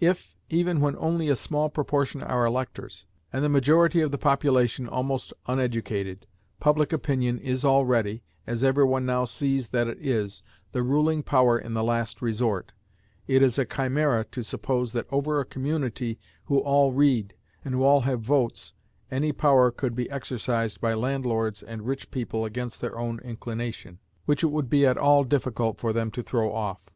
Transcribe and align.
If, 0.00 0.36
even 0.50 0.80
when 0.80 0.96
only 0.98 1.28
a 1.28 1.36
small 1.36 1.70
proportion 1.70 2.20
are 2.20 2.44
electors, 2.44 3.06
and 3.32 3.44
the 3.44 3.48
majority 3.48 4.00
of 4.00 4.10
the 4.10 4.18
population 4.18 4.88
almost 4.88 5.32
uneducated, 5.46 6.26
public 6.58 6.92
opinion 6.92 7.38
is 7.38 7.64
already, 7.64 8.24
as 8.44 8.64
every 8.64 8.82
one 8.82 9.06
now 9.06 9.24
sees 9.24 9.68
that 9.68 9.86
it 9.86 9.98
is, 10.04 10.42
the 10.72 10.82
ruling 10.82 11.22
power 11.22 11.56
in 11.56 11.74
the 11.74 11.84
last 11.84 12.20
resort, 12.20 12.72
it 13.28 13.40
is 13.40 13.56
a 13.56 13.64
chimera 13.64 14.24
to 14.32 14.42
suppose 14.42 14.92
that 14.94 15.06
over 15.12 15.38
a 15.38 15.44
community 15.44 16.18
who 16.46 16.58
all 16.58 16.90
read, 16.92 17.34
and 17.64 17.72
who 17.76 17.84
all 17.84 18.00
have 18.00 18.20
votes, 18.20 18.72
any 19.12 19.30
power 19.30 19.70
could 19.70 19.94
be 19.94 20.10
exercised 20.10 20.80
by 20.80 20.92
landlords 20.92 21.62
and 21.62 21.86
rich 21.86 22.10
people 22.10 22.44
against 22.44 22.80
their 22.80 22.98
own 22.98 23.20
inclination, 23.20 24.00
which 24.24 24.42
it 24.42 24.50
would 24.50 24.68
be 24.68 24.84
at 24.84 24.98
all 24.98 25.22
difficult 25.22 25.78
for 25.78 25.92
them 25.92 26.10
to 26.10 26.20
throw 26.24 26.52
off. 26.52 26.90